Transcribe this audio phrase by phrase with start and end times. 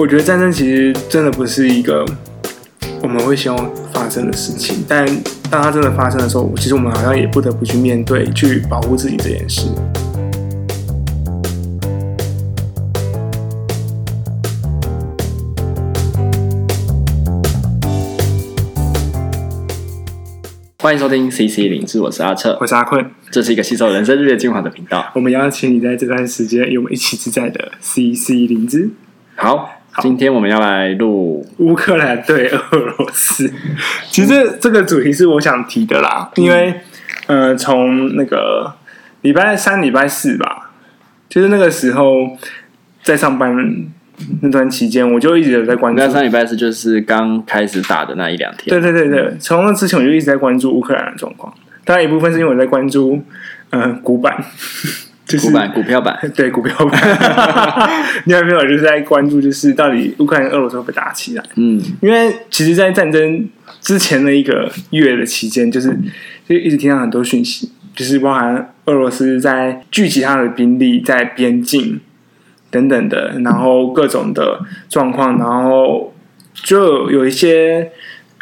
[0.00, 2.06] 我觉得战争其实真的不是一个
[3.02, 3.58] 我们会希望
[3.92, 5.04] 发生的事情，但
[5.50, 9.66] 当它真的发生的时候，其实我们好像也不得不去面对，去保护自己这件事。
[20.78, 25.10] 欢迎收听 CC 零知，我是阿彻，我是阿坤，这是一个吸收人生日月精华的频道。
[25.16, 28.90] 我们邀请你在这段时间与我们一起自在的 CC 零知。
[29.34, 29.77] 好。
[30.00, 33.52] 今天我们要来录乌克兰对俄罗斯。
[34.10, 36.74] 其实这，个主题是我想提的啦，因为
[37.26, 38.74] 呃，从那个
[39.22, 40.70] 礼拜三、礼拜四吧，
[41.28, 42.36] 就是那个时候
[43.02, 43.86] 在上班
[44.42, 46.00] 那段期间，我就一直有在关注。
[46.00, 48.68] 礼拜三、礼拜四就是刚开始打的那一两天。
[48.68, 51.52] 对对对对，从那之前我就一直在关注乌克兰的状况。
[51.84, 53.22] 当然，一部分是因为我在关注
[53.70, 54.44] 呃古板。
[55.28, 57.90] 就是、股板 股票版，对股票版，
[58.24, 61.44] 另外一边就是在关注，就是到底乌克兰、俄罗斯会不会打起来？
[61.56, 63.48] 嗯，因为其实，在战争
[63.80, 65.96] 之前的一个月的期间，就是
[66.48, 72.00] 就一直听到很多讯息，就是包含俄罗斯在聚集他的兵力在边境
[72.70, 76.14] 等等的，然后各种的状况，然后
[76.54, 77.92] 就有一些。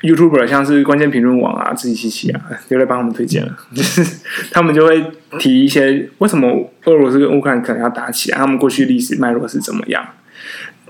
[0.06, 2.40] YouTuber 像是关键评论网啊、自己七七啊，
[2.70, 3.56] 就来帮他们推荐了。
[3.74, 4.04] 就是
[4.52, 5.04] 他们就会
[5.38, 10.06] 提一些为什么俄罗斯跟乌克兰可能要打起来，他们过去历史脉络是怎么样。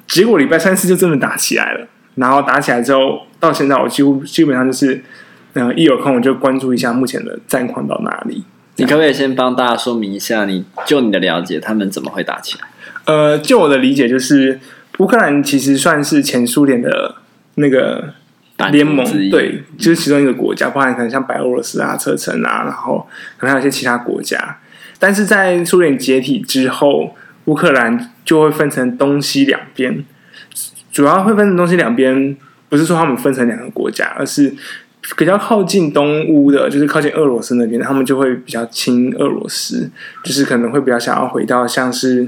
[0.06, 1.86] 结果礼拜三四就真的打起来了。
[2.16, 5.02] 然后打起来之后，到现在我几乎基本上就是，
[5.52, 8.42] 嗯、呃，一有空我就关注一下目前的战况到哪里。
[8.76, 12.68] 你可不可以先帮大家说明一下你，你就你的了解，他们怎么会打起来？
[13.04, 14.58] 呃，就我的理解，就是
[14.98, 17.16] 乌克兰其实算是前苏联的
[17.56, 18.14] 那个。
[18.70, 24.58] 联盟对，就是其中一个国家，包含可能像白俄罗斯啊、车臣啊，然后可能还有一些其他国家。
[24.98, 30.02] 但是在苏联解体之后，乌克兰就会分成东西两边。
[30.90, 32.34] 主要会分成东西两边，
[32.70, 34.54] 不是说他们分成两个国家，而是
[35.18, 39.90] 比较靠近东乌的，就是靠近俄罗斯那边，他们就会比较亲俄罗斯，
[40.24, 42.26] 就是可能会比较想要回到像是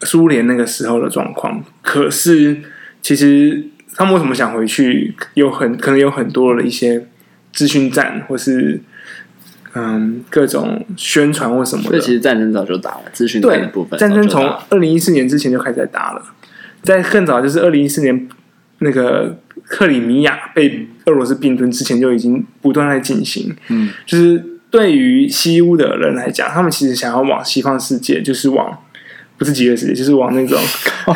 [0.00, 1.62] 苏联那个时候的状况。
[1.82, 2.62] 可是
[3.02, 3.66] 其实。
[3.94, 5.14] 他们为什么想回去？
[5.34, 7.06] 有很可能有很多的一些
[7.52, 8.80] 资讯站，或是
[9.74, 12.00] 嗯各种宣传或什么的。
[12.00, 13.98] 其实战争早就打了，资讯战的部分。
[13.98, 16.22] 战争从二零一四年之前就开始在打了，
[16.82, 18.28] 在更早就是二零一四年
[18.80, 23.54] 那个克里米亚被俄罗斯并吞之前就已经不断在进行。
[23.68, 28.80] 嗯，就是对于西乌的人来讲，他们其实想要往西方世界，就是往。
[29.36, 30.58] 不是极乐世界，就是往那种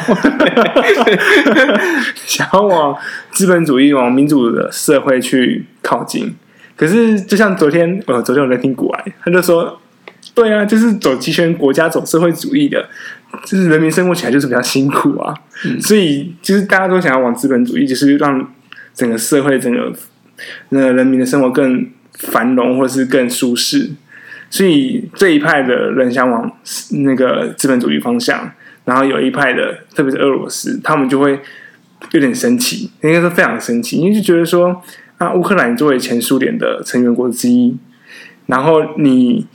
[2.27, 2.97] 想要往
[3.31, 6.35] 资本主义、往民主的社会去靠近。
[6.77, 9.81] 可是，就像昨天，呃，昨天我在听古癌，他就说
[10.35, 12.89] ：“对啊，就是走集权国家、走社会主义的，
[13.45, 15.35] 就是人民生活起来就是比较辛苦啊。
[15.65, 18.53] 嗯”所以，就是大家都想要往资本主义，就是让
[18.95, 19.93] 整个社会、整个
[20.69, 23.91] 那个人民的生活更繁荣，或是更舒适。
[24.51, 26.51] 所以这一派的人想往
[26.93, 28.51] 那个资本主义方向，
[28.87, 31.39] 然后有一派的，特别是俄罗斯，他们就会
[32.13, 34.83] 有点生气，应该是非常生气，因为就觉得说
[35.19, 37.77] 啊，乌克兰作为前苏联的成员国之一，
[38.47, 39.47] 然后你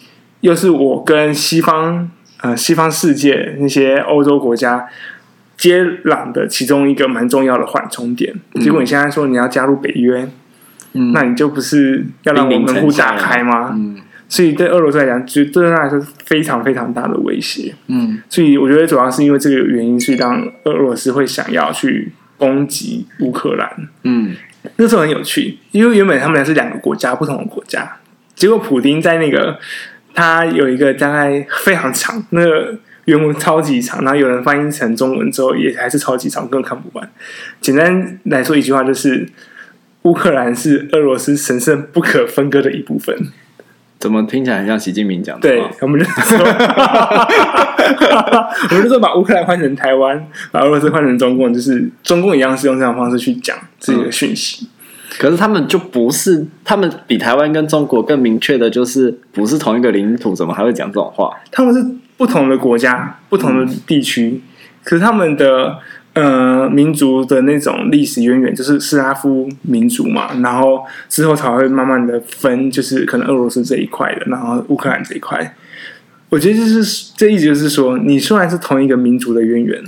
[0.41, 2.11] 又是我跟西方
[2.41, 4.85] 呃西方世界那些欧洲国家
[5.57, 8.31] 接壤的其中一个蛮重要的缓冲点，
[8.61, 10.29] 结果你现在说你要加入北约，
[10.93, 13.71] 嗯，那你就不是要让我们门户打开吗？
[13.73, 13.97] 嗯。
[14.33, 17.71] 所以对俄罗斯来讲，就对他来说是非常非常大的威胁。
[17.85, 23.69] 嗯，所以我觉得主要是因为这个原因，所以让俄罗斯会想要去攻击乌克兰。
[24.01, 24.31] 嗯，
[24.77, 27.97] 那时候很有趣，因为原本他们俩是两个国家，不同的国家。
[28.33, 29.59] 结果普丁在那个
[30.15, 37.07] 他有一个大概非常长，那个原文超级长，然后有人翻译成中文之后也还是超级长，根本看不完。
[37.61, 39.29] 简单来说一句话就是：
[40.01, 43.15] 乌克兰是俄罗斯神圣不可分割的一部分。
[44.03, 45.47] 怎么听起来很像习近平讲的？
[45.47, 46.37] 对，我们就说，
[48.69, 54.67] 我们就说把乌克兰换成台湾，把俄罗斯换成中共，就是中共一样是用这样的方式去讲自己的讯息。
[55.17, 61.31] 可是他们就不是，他们比台湾跟中国更明确的，就是不是同一个领土，怎么还会讲这种话？
[61.49, 61.81] 他们是
[62.17, 64.41] 不同的国家，不同的地区，嗯、
[64.83, 65.79] 可是他们的。
[66.13, 75.55] 呃，民族的那种历史渊源就是斯拉夫民族嘛，然后之后才会慢慢的分，就是可能俄罗斯这一块的，然后乌克兰这一块。
[76.29, 79.83] 我觉得就是这意思就是说，你虽然是同一个民族的渊源，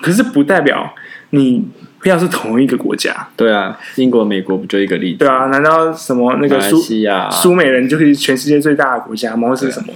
[0.00, 0.92] 可是不代表
[1.30, 1.64] 你
[2.00, 3.28] 不要是同一个国家。
[3.36, 5.18] 对啊，英国、美国不就一个例子？
[5.18, 6.82] 对啊，难道什么那个苏
[7.30, 9.48] 苏美人就可以全世界最大的国家吗？
[9.48, 9.92] 或是什么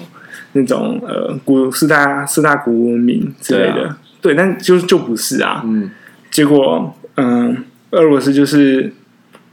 [0.53, 3.97] 那种呃古四大四大古文明之类的？
[4.21, 5.91] 对，但就就不是啊，嗯，
[6.31, 8.93] 结果，嗯，俄罗斯就是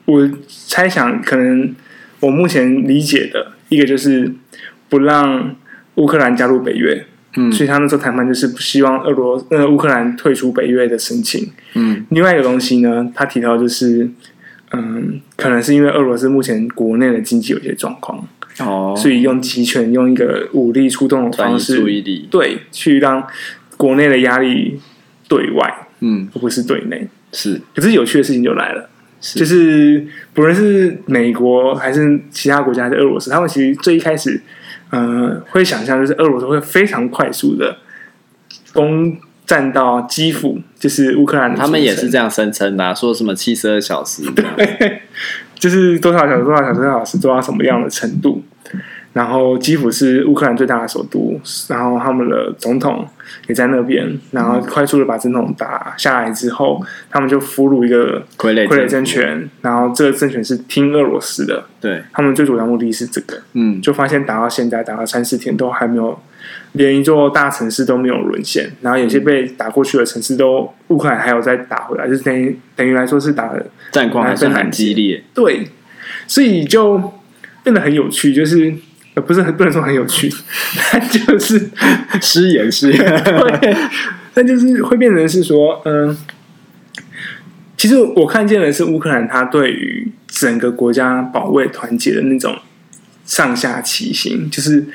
[0.05, 1.73] 我猜想，可能
[2.19, 4.33] 我目前理解的一个就是
[4.89, 5.55] 不让
[5.95, 7.05] 乌克兰加入北约，
[7.35, 14.09] 嗯，所以他那时候谈判就是不希望俄罗呃乌克兰退出北约的申请，嗯，另外一个东西呢，他提到就是，
[14.71, 18.27] 嗯，可能是因为俄罗斯目前国内的经济有些状况。
[18.59, 22.27] 哦，所以用集权，用一个武力出动的方式，注意力。
[22.29, 23.25] 对，去让
[23.77, 24.79] 国内的压力
[25.27, 27.07] 对外，嗯，而不是对内。
[27.31, 28.89] 是，可是有趣的事情就来了，
[29.19, 34.41] 是就是不论是美国还是其他国家，还是俄罗斯，他们其实最一开始，
[34.91, 37.77] 呃，会想象就是俄罗斯会非常快速的
[38.71, 41.55] 攻占到基辅，就是乌克兰。
[41.55, 44.23] 他们也是这样声称的，说什么七十二小时。
[44.35, 45.01] 对。
[45.55, 48.43] 就是多少小时，多少小时，多少小时，做到什么样的程度？
[49.13, 51.39] 然后基辅是乌克兰最大的首都，
[51.69, 53.07] 然后他们的总统
[53.47, 66.19] 也在那边，然后快速的把总统打下来之后，他们就俘虏一个傀儡傀儡政权，然后这个政权是听俄罗斯的，对，他们最主要目的是这个，嗯，就发现打到现在，打了三四天都还没有。
[66.73, 75.23] 连一座大城市都没有沦陷，然后有些被打过去的城市都乌克兰还有再打回来，就是等于等于来说是打的战况还是很激烈。
[75.33, 75.67] 对，
[76.27, 77.13] 所以就
[77.63, 78.73] 变得很有趣，就是
[79.15, 80.29] 呃不是很不能说很有趣，
[80.91, 81.69] 它就是
[82.21, 83.23] 失言失言。
[83.23, 83.75] 对，
[84.33, 86.17] 但就是会变成是说，嗯，
[87.77, 92.57] 其实我看见的是乌克兰他对于整个国家保卫团结的那种
[93.25, 94.85] 上下齐心，就是。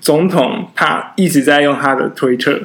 [0.00, 2.56] 总统他一直在用他的推特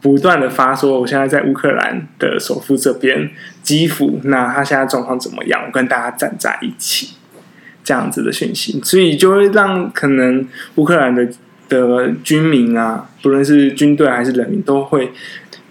[0.00, 3.30] 不断的发说，我现在在乌克兰的首府这边
[3.62, 5.62] 基辅，那他现在状况怎么样？
[5.66, 7.17] 我跟大家站在一起，
[7.88, 11.26] 这样子的讯息，所以就会让可能乌克兰的
[11.70, 15.10] 的军民啊，不论是军队还是人民，都会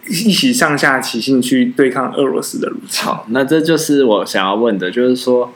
[0.08, 3.06] 一起上下齐心去对抗俄罗斯的入侵。
[3.06, 5.54] 好，那这就是我想要问的，就是说。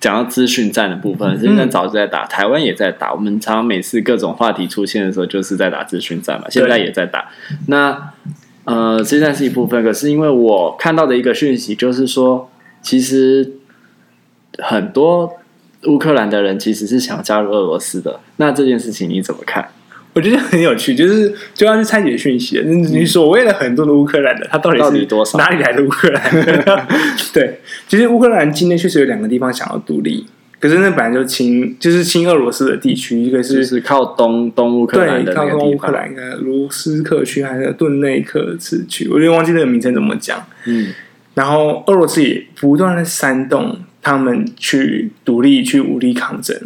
[0.00, 3.12] 讲到资讯战的部分，现在早就在打，台湾也在打。
[3.12, 6.46] 我们常常每次各种话题出现的时候，就是在打资讯战嘛。
[6.48, 7.28] 现在也在打。
[7.66, 8.14] 那
[8.64, 13.52] 呃，现在是一部分，可是因为我看到的一个讯息，就是说，其实
[14.60, 15.34] 很多
[15.86, 18.20] 乌克兰的人其实是想加入俄罗斯的。
[18.36, 19.66] 那这件事情你怎么看？
[20.12, 22.60] 我觉得很有趣，就是就要去拆解讯息。
[22.64, 25.38] 你所谓的很多的乌克兰的，他到底是多少？
[25.38, 26.20] 哪里来的乌克兰？
[27.32, 30.26] 对，其实乌克兰今天确实有两个地方想要独立，
[30.58, 40.44] 可是那本来就亲，就是亲俄罗斯的地区，一个是是靠东东乌克兰的靠东乌克兰的卢斯克区还是顿内克茨区，我有点忘记那个名称怎么讲。
[40.66, 40.88] 嗯，
[41.34, 46.56] 然后俄罗斯也不断的煽动他们去独立、去武力抗争，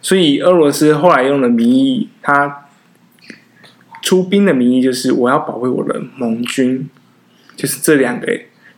[0.00, 2.64] 所以俄罗斯后来用的名义，他。
[4.00, 6.88] 出兵的名义就是我要保卫我的盟军，
[7.56, 8.26] 就是这两个，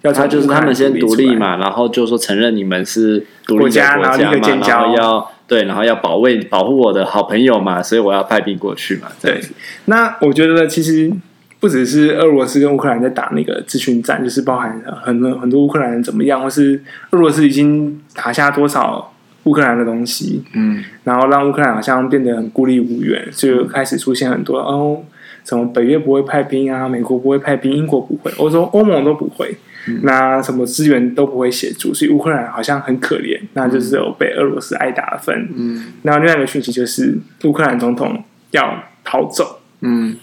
[0.01, 9.09] 要他就是他们先独立嘛，然后就说承认你们是独立国家嘛，然后要对，然后要保卫保护我的好朋友嘛，所以我要派兵过去嘛。
[9.21, 9.41] 对，
[9.85, 11.13] 那我觉得其实
[11.61, 19.13] 不只是俄罗斯跟乌克兰在打那个资讯战，就是包含很多很多乌克兰人怎么样，或是俄罗斯已经打下多少。
[19.45, 25.03] 乌克兰的东西，嗯，然后让乌克兰好像变得很孤立无援，就开始出现很多哦，
[25.47, 29.57] 什么北约不会派兵啊，美国不会派兵，英国不会，欧洲欧盟都不会，
[29.89, 35.49] 嗯、那什么资源都不会协助，所以乌克兰好像很可怜，那就是有被俄罗斯挨打的份。
[35.57, 40.15] 嗯，那另外一个讯息就是乌克兰总统要逃走，嗯，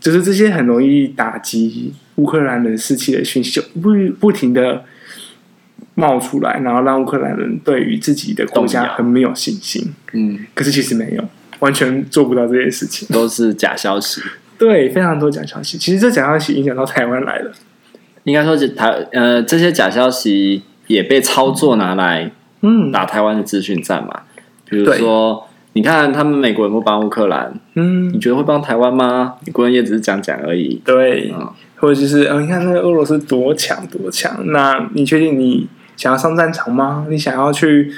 [0.00, 4.84] 就是这些很容易打击乌克兰人士气的讯息，就不不停的。
[5.94, 9.92] 冒出来，然后让乌克兰人对于自己的国家很没有信心。
[10.12, 11.24] 嗯，可是其实没有，
[11.58, 14.20] 完全做不到这件事情，都是假消息。
[14.56, 15.76] 对，非常多假消息。
[15.76, 17.50] 其实这假消息影响到台湾来了。
[18.22, 24.22] 应该说是台呃，这些假消息也被操作拿来嗯打台湾的资讯战嘛。
[24.36, 25.47] 嗯、比如说，
[25.78, 29.34] 你看他们美国人不帮乌克兰，嗯，你觉得会帮台湾吗？
[29.46, 30.82] 你国人也只是讲讲而已。
[30.84, 35.68] 对，嗯、或者就是，嗯，你看那个俄罗斯多强多强，那你确定你？
[35.96, 37.06] 想要上战场吗？
[37.10, 37.92] 你想要去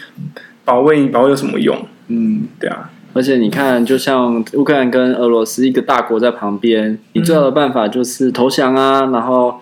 [0.64, 1.00] 保卫？
[1.00, 1.76] 你保卫有什么用？
[2.08, 2.90] 嗯，对啊。
[3.12, 9.60] 而且你看，就像乌克兰跟俄罗斯一个大国在旁边，你最好的办法就是投降啊，然后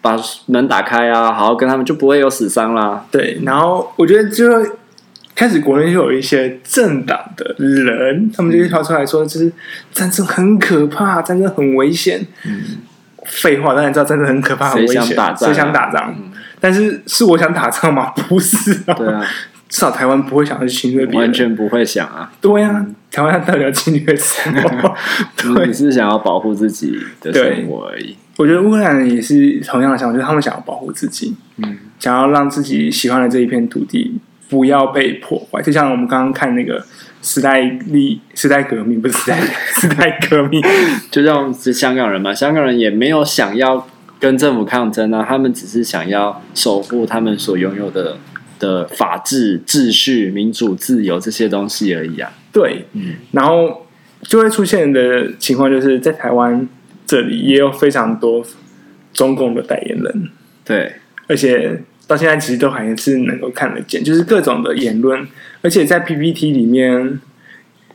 [0.00, 3.04] 把门打开啊，好好跟他们，就不会有死伤啦。
[3.10, 4.46] 对，然后我觉得就
[5.40, 9.50] 开始国内就有一些政党的人，他们就会跳出来说，就是
[9.90, 12.20] 战争很可怕，战争很危险。
[12.44, 12.60] 嗯，
[13.24, 16.14] 废话，当然知道战争很可怕，很危险，谁想打仗？
[16.60, 18.10] 但是是我想打仗吗？
[18.28, 18.92] 不是啊。
[18.92, 19.26] 对啊，
[19.66, 22.30] 至少台湾不会想去侵略别人，完全不会想啊。
[22.42, 24.94] 对啊，台湾到底要侵略什么？
[25.54, 28.14] 对，只是想要保护自己的生活而已。
[28.36, 34.20] 我觉得乌克兰人也是同样的想法，就是他们想要保护自己，嗯，想要让自己喜欢的这一片土地
[34.50, 35.62] 不要被破坏。
[35.62, 36.84] 就像我们刚刚看那个
[37.22, 39.40] 时代历时代革命，不是时 代
[39.80, 40.62] 时代革命，
[41.10, 43.86] 就像是香港人嘛，香港人也没有想要
[44.18, 48.18] 跟政府抗争啊，他们只是想要守护他们所拥有的
[48.58, 52.30] 的法治、秩序、民主、自由这些东西而已啊。
[52.52, 53.86] 对，嗯，然后
[54.22, 56.68] 就会出现的情况，就是在台湾。
[57.06, 58.46] 这里也有非常多
[59.12, 60.30] 中共的代言人，
[60.64, 60.92] 对，
[61.26, 65.24] 而且到现在其实都还是能够看得见，就是各种的言论，
[65.62, 67.20] 而且在 PPT 里面，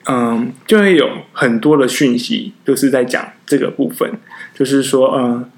[0.05, 4.09] 嗯，就会有很多的讯息都是在讲这个部分，
[4.53, 5.51] 就是说，嗯，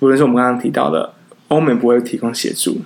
[0.00, 1.14] 无论是我们刚刚提到的，
[1.46, 2.80] 欧美不会提供协助，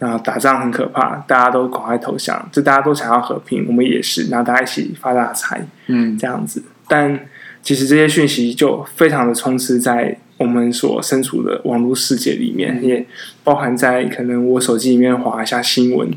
[0.00, 7.20] 然后打仗很可怕，大家都赶快投降，就大家都想要和平，我们也是，然后大家一起发大财，嗯，这样子，但。
[7.64, 13.06] 其实这些讯息就非常的充斥在我们所身处的网络世界里面，也
[13.42, 16.10] 包含在可能我手机里面划一下新闻，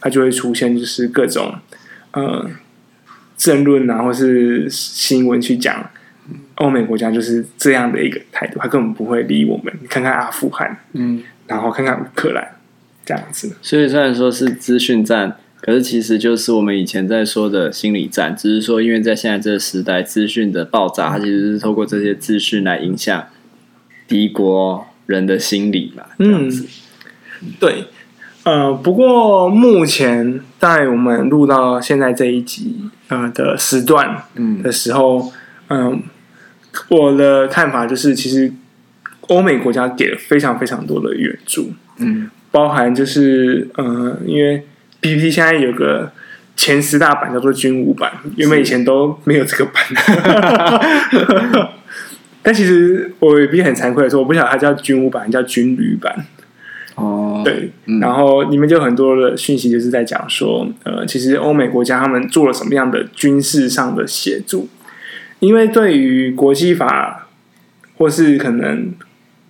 [0.00, 1.54] 它就会出现就是各种
[2.12, 2.50] 呃
[3.36, 5.90] 政论啊，或是新闻去讲
[6.56, 9.72] 欧美国家就是这样的一个态度，他根本不会理我们。
[9.80, 12.56] 你看看阿富汗，嗯，然后看看乌克兰
[13.04, 13.56] 这样子。
[13.62, 15.36] 所以虽然说是资讯战。
[15.64, 23.24] 可是，其实就是我们以前在说的心理战，只是说，因为在现在这个时代，资讯的爆炸，它其实是透过这些资讯来影响
[24.12, 26.10] 敌国人的心理吧。
[26.18, 26.68] 这样子。
[27.40, 27.86] 嗯，对。
[28.44, 34.24] 呃，不过目前在我们录到现在这一集呃的时段
[34.62, 35.32] 的时候，
[35.68, 35.98] 嗯，呃，
[36.88, 38.52] 我的看法就是，其实
[39.28, 44.66] 欧美国家给了非常非常多的援助，嗯，包含就是呃，因为。
[45.04, 46.12] PPT 现在有个
[46.54, 49.82] 前十大版叫做军武版，原本以前都没有这个版。
[52.42, 56.26] 但其实我也必须很惭愧的说，我不晓得它叫军武版，叫军旅版。
[56.94, 64.68] 哦，对，嗯、然后里面就很多的讯息，就是在讲说，呃，其实欧美国家他们做了什么样的军事上的协助？
[65.38, 67.28] 因为对于国际法
[67.96, 68.92] 或是可能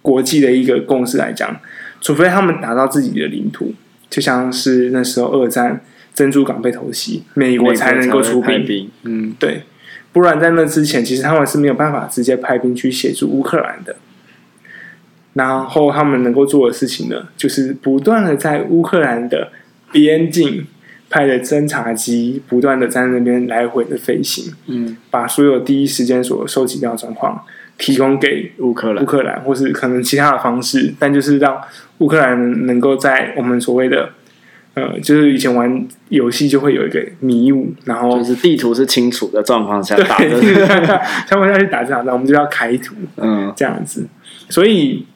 [0.01, 1.59] 国际的一个共识来讲，
[2.01, 3.75] 除非他们打到自己的领土。
[4.09, 5.81] 就像是那时候二战
[6.13, 8.63] 珍珠港被偷袭，美国才能够出兵。
[8.67, 9.63] 兵嗯，对，
[10.12, 13.97] 不然在那之前，其实他们是没有办法直接派兵去协助乌克兰的。
[15.35, 19.50] 然后他们能够做的事情呢，就是不断的在乌克兰的
[19.90, 20.66] 边境
[21.09, 27.42] 派的侦察机，不断的在那边来回的飞行，嗯，把所有第一时间所收集到的状况
[27.78, 31.61] 提供给乌克兰，乌克兰或是可能其他的方式，但就是让。
[31.99, 34.11] 乌克兰能够在我们所谓的
[34.75, 40.41] 呃，就是以前玩游戏就会有一个迷雾，然后就是地图是清楚的状况下打的，
[41.29, 44.07] 他们要去打这场仗，我们就要开图， 嗯，这样子。
[44.49, 45.07] 所以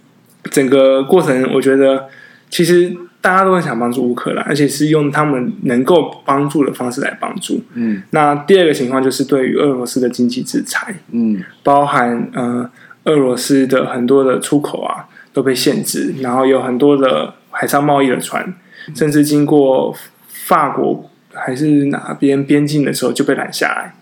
[0.51, 2.07] 整个过程，我觉得
[2.51, 7.63] 其实大家都很想帮助乌克兰，而且是用他们能够帮助的方式来帮助。
[7.75, 12.71] 嗯，那第二个情况就是对于俄罗斯的经济制裁，嗯，包含呃
[13.05, 15.07] 俄罗斯的很多的出口啊。
[15.37, 18.55] 都被限制，然后有很多的海上贸易的船，
[18.95, 19.95] 甚至经过
[20.29, 23.95] 法国还是哪边边境的时候就被拦下来。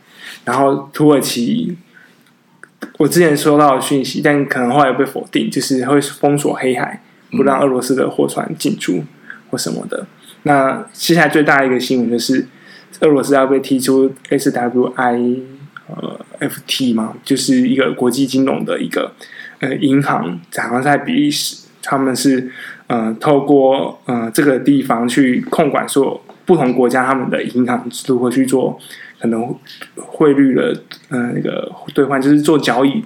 [0.44, 1.76] 然后土耳其，
[2.98, 9.02] 我之前收到的讯息，但可能后来被否定，就是会封锁黑海，不让俄罗斯的货船进出
[9.50, 10.06] 或什么的。
[10.42, 12.46] 那接下来最大一个新闻就是，
[13.00, 15.40] 俄罗斯要被踢出 SWI
[15.88, 19.12] 呃 FT 嘛，就是一个国际金融的一个。
[19.60, 22.50] 呃，银行好像在比利时，他们是
[22.86, 28.78] 呃透过呃这个地方去控管说不同国家他们的银行如何去做
[29.18, 29.54] 可能
[29.96, 30.76] 汇率的
[31.08, 33.02] 呃那个兑换，就是做交易，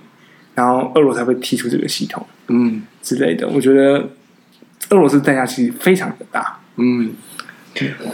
[0.55, 3.49] 然后俄罗斯才会踢出这个系统，嗯之类的。
[3.49, 4.09] 我觉得
[4.91, 7.13] 俄罗斯代价其实非常的大，嗯，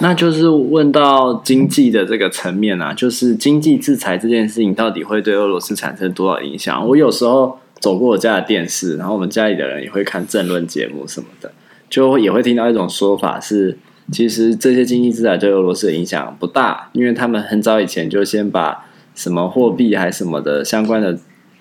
[0.00, 6.86] 那就是问到经济的这个层面啊，就是经济制裁这件事情到底会对俄罗斯产生多少影响？
[6.88, 7.58] 我有时候。
[7.84, 11.52] 走过我家的电视，然后我们家里的人也会看政论节目什么的，
[11.90, 13.76] 就也会听到一种说法是，
[14.10, 21.18] 其实这些经济制裁对俄罗斯的影响不大，因为他们很早以前就先把什么货币还什么的相关的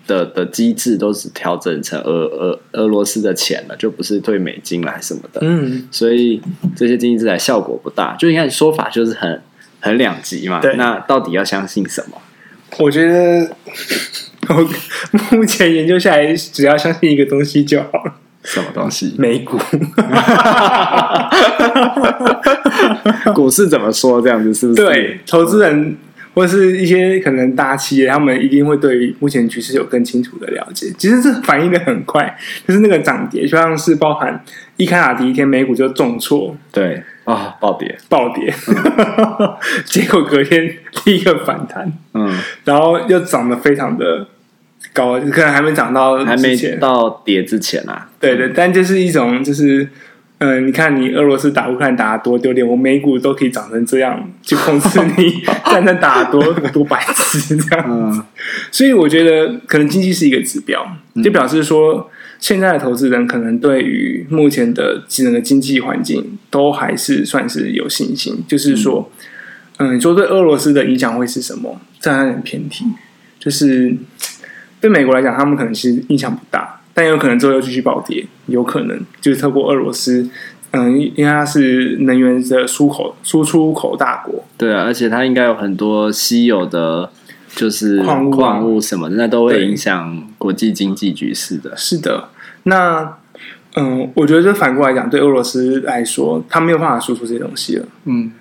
[0.08, 5.42] 的的机制都是调整成俄俄俄罗斯的钱了，就不是兑美金来什么的。
[5.44, 6.42] 嗯，所以
[6.74, 9.42] 这些经济制裁效果不大，就应该说法就是很
[9.82, 10.62] 很两极嘛。
[10.62, 12.18] 对，那到底要相信什么？
[12.80, 13.50] 我觉得。
[14.50, 18.14] 我目前研究下来，只要相信一个东西就好了。
[18.44, 19.16] 什么东西？
[19.18, 19.58] 美股。
[23.34, 24.22] 股市怎么说？
[24.22, 24.84] 这样子是不是？
[24.84, 25.96] 对，投资人，
[26.34, 30.92] 或者是一些可能大企业，他们一定会对于目前局势有更清楚的了解。
[30.98, 34.44] 其实这反应的很快，就是那个涨跌，就像是包含
[34.76, 42.30] 一开打第一天美股就重挫，对啊，暴跌，暴跌，嗯、 结果隔天第一个反弹，嗯，
[42.65, 44.27] 然后又涨得非常的
[44.94, 49.89] 高，可能还没涨到，还没到跌之前啊，对对，但就是一种就是。
[50.39, 57.86] 嗯，你看，你俄罗斯打乌克兰打得多丢脸，我美股都可以涨成这样，就控制你 战争打得多多白痴这样。
[57.88, 58.22] 嗯，
[58.70, 60.86] 所以我觉得可能经济是一个指标，
[61.24, 62.12] 就表示说
[62.44, 68.44] 现在的投资人可能对于目前的整个经济环境都还是算是有信心。
[68.46, 69.10] 就是说，
[69.78, 71.80] 嗯，你说对俄罗斯的影响会是什么？
[72.02, 72.84] 这样很偏题。
[73.40, 73.96] 就是
[74.82, 76.82] 对美国来讲，他们可能其实影响不大。
[76.94, 80.30] 但有可能之后又继续暴跌，有可能就是透过俄罗斯，
[80.72, 87.10] 嗯，因为它是能源的出口、输出口大国，对啊，而且它应该有很多稀有的，
[87.56, 91.76] 就是矿物、矿物什么的，那都会影响国际经济局势的。
[91.78, 92.30] 是的，
[92.63, 93.17] 那
[93.75, 97.86] 嗯，我觉得这反过来讲，对俄罗斯来说，他没有办法输出这些东西了。
[98.05, 98.32] 嗯，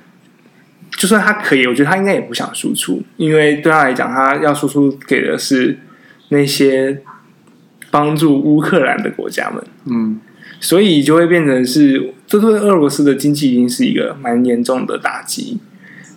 [0.90, 5.78] 就算他可以，我觉得他应该也不想输出，因为对他来讲，他要输出给的是
[6.28, 7.02] 那些。
[7.90, 10.18] 帮助乌克兰的国家们，嗯，
[10.58, 15.58] 所以就会变成是，这对俄罗斯的经济已经是一个蛮严重的打击。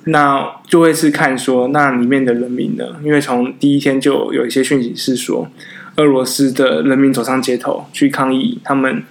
[0.05, 2.85] 那就会是看说，那里面的人民呢？
[3.03, 5.51] 因为从第一天就有一些讯息是说，
[5.98, 9.04] 俄罗斯的人民走上街头去抗议，他们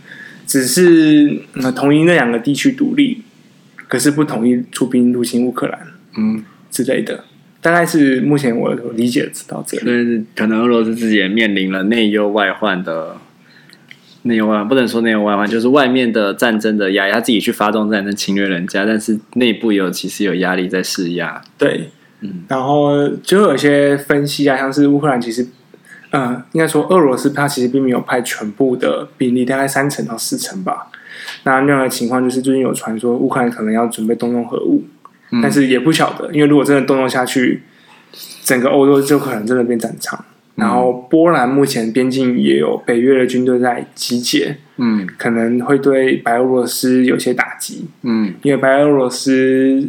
[0.46, 1.40] 只是
[1.74, 3.22] 同意那两个地区独立，
[3.88, 5.80] 可是不同意出兵入侵乌克兰，
[6.16, 7.24] 嗯之类的。
[7.60, 13.16] 大概是目前我理解到这里，所以可能俄罗斯自己也面临了内忧外患的
[14.24, 21.42] 内忧外患，不能说内忧外患，就是外面的战争的压力，他自己去发动战争侵略人家，但是内部有其实有压力在施压。
[21.56, 21.88] 对，
[22.20, 25.46] 嗯，然后就有些分析啊，像是乌克兰其实，
[26.14, 30.88] 嗯，应该说俄罗斯它其实并没有派全部的兵力，大概三成到四成吧。
[31.42, 34.84] 那另外的情况就是最近有传说乌克兰可能要准备动用核武。
[35.42, 37.62] 但是也不晓得，因为如果真的动用下去，
[38.44, 40.24] 整个欧洲就可能真的变战场。
[40.54, 49.88] 然后波兰目前边境也有北约的军队在集结，嗯，可能会对白俄罗斯有些打击，嗯，因为白俄罗斯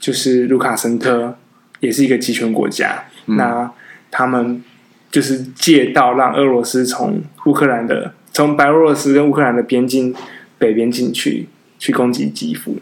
[0.00, 1.36] 就是卢卡申科
[1.80, 3.70] 也是一个集权国家，嗯，那
[4.10, 4.64] 他们
[5.10, 10.14] 就是借道让俄罗斯从乌克兰的从白俄罗斯跟乌克兰的边境
[10.58, 12.76] 北边进去去攻击基辅。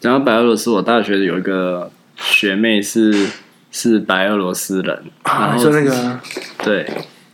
[0.00, 3.26] 然后白俄罗斯，我大学有一个学妹是
[3.70, 6.20] 是白俄罗斯人，啊，就那个
[6.62, 6.86] 对，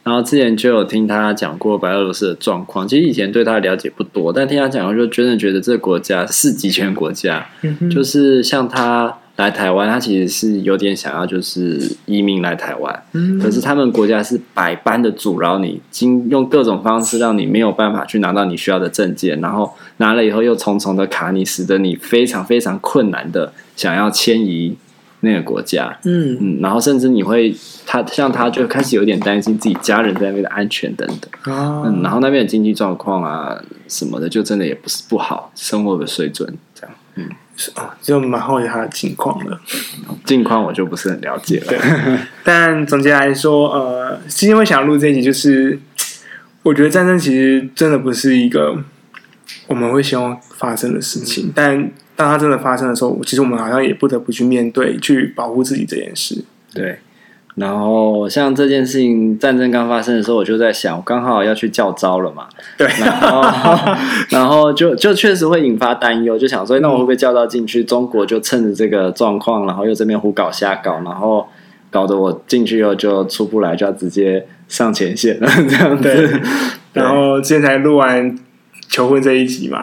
[0.04, 9.18] 然后之前就有听他讲过白俄罗斯的状况，其实以前对他的了解不多，但听他讲，我就真的觉得这个国家是极权国家，嗯，就是像他。
[9.38, 13.02] 来台湾，他其实是有点想要，就是移民来台湾。
[13.12, 24.76] 嗯，可是他们国家是百般的阻挠你，经用各种方式让你没有办法去拿到你需要的证件，然后拿了以后又重重的卡你，使得你非常非常困难的想要迁移
[25.20, 25.96] 那个国家。
[26.02, 27.54] 嗯嗯，然后甚至你会，
[27.86, 31.54] 他像他就开始有点担心自己家人在那边的安全等等。
[31.54, 36.52] 哦，嗯，然后那边的经济状况啊什么的，就真的也不是不好，生活的水准
[38.00, 39.60] 就蛮好奇他的近况了。
[40.24, 41.66] 近况我就不是很了解了。
[41.66, 41.78] 对，
[42.44, 45.78] 但总结来说，呃，今天会想要录这一集，就是
[46.62, 48.76] 我觉得战争其实真的不是一个
[49.66, 51.48] 我们会希望发生的事情。
[51.48, 56.44] 嗯、但当它真的发生的时候，其实我们好像也不得不去面对，去保护自己这件事。
[56.72, 56.98] 对。
[57.58, 62.46] 然后像这件事情，战争刚发生的时候，我就在想，我刚好要去教招了嘛。
[62.76, 63.92] 对，然后，
[64.30, 67.82] 然后就就确实会引发担忧，就想说，那我会不会叫到进去？
[67.82, 71.46] 中国就趁着这个状况，然后又这边胡搞瞎搞，然后
[71.90, 76.02] 搞得我进去以后就出不来，就要直接上前线了，这样子。
[76.02, 76.40] 对。
[76.92, 78.38] 然后今天才录完
[78.88, 79.82] 求婚这一集嘛，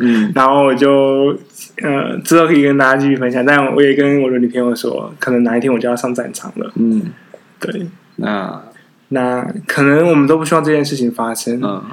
[0.00, 1.36] 嗯，然后我就。
[1.82, 6.72] 呃，之后可以跟大家继续分享，但我也跟我的女朋友说，可能哪一天我就要上战场了。
[6.74, 7.12] 嗯，
[7.60, 7.86] 对，
[8.16, 8.62] 那
[9.08, 11.60] 那可能我们都不希望这件事情发生。
[11.62, 11.84] 嗯，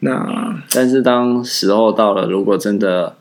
[0.00, 3.16] 那但是当时候到了，如果真的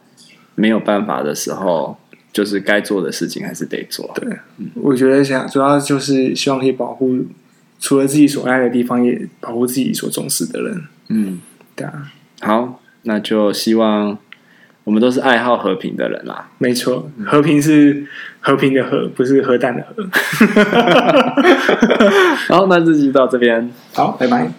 [0.53, 1.97] 没有办法的时候，
[2.31, 4.11] 就是该做的事情还是得做。
[4.15, 7.25] 对，嗯，我觉得想主要就是希望可以保护
[7.79, 10.83] 除了自己所爱的地方，也保护自己所重视的人。
[11.09, 11.39] 嗯，
[11.75, 12.11] 对啊。
[12.41, 14.19] 好，那就希望。
[14.83, 18.05] 我们都是爱好和平的人啦，没错，和平是
[18.39, 20.03] 和平的和，不是核弹的核。
[22.49, 24.51] 然后，那这集到这边，好，拜拜。